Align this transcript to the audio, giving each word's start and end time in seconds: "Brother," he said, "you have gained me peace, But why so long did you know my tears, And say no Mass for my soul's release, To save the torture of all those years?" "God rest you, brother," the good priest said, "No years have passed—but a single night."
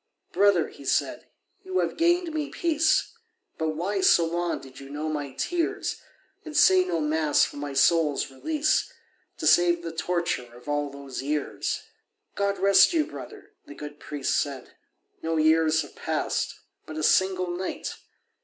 "Brother," 0.31 0.69
he 0.69 0.83
said, 0.83 1.27
"you 1.63 1.77
have 1.77 1.95
gained 1.95 2.33
me 2.33 2.49
peace, 2.49 3.11
But 3.59 3.75
why 3.75 4.01
so 4.01 4.25
long 4.25 4.59
did 4.59 4.79
you 4.79 4.89
know 4.89 5.09
my 5.09 5.33
tears, 5.33 6.01
And 6.43 6.57
say 6.57 6.83
no 6.83 6.99
Mass 6.99 7.43
for 7.45 7.57
my 7.57 7.73
soul's 7.73 8.31
release, 8.31 8.91
To 9.37 9.45
save 9.45 9.83
the 9.83 9.91
torture 9.91 10.55
of 10.55 10.67
all 10.67 10.89
those 10.89 11.21
years?" 11.21 11.83
"God 12.33 12.57
rest 12.57 12.93
you, 12.93 13.05
brother," 13.05 13.51
the 13.67 13.75
good 13.75 13.99
priest 13.99 14.35
said, 14.37 14.71
"No 15.21 15.37
years 15.37 15.83
have 15.83 15.95
passed—but 15.95 16.97
a 16.97 17.03
single 17.03 17.55
night." 17.55 17.93